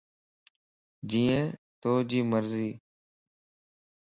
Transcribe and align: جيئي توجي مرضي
جيئي 1.09 1.41
توجي 1.81 2.21
مرضي 2.31 2.69